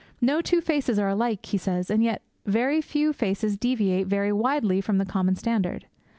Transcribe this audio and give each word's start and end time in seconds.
'No 0.19 0.41
two 0.41 0.61
faces 0.61 0.97
are 0.97 1.09
alike,' 1.09 1.45
he 1.45 1.59
says, 1.59 1.91
'and 1.91 2.03
yet 2.03 2.23
very 2.43 2.81
few 2.81 3.13
faces 3.13 3.55
deviate 3.55 4.07
very 4.07 4.33
widely 4.33 4.81
from 4.81 4.97
the 4.97 5.05
common 5.05 5.35
standard. 5.35 5.85